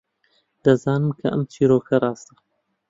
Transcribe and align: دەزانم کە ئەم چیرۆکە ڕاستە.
دەزانم 0.63 1.07
کە 1.19 1.27
ئەم 1.31 1.43
چیرۆکە 1.51 1.95
ڕاستە. 2.03 2.33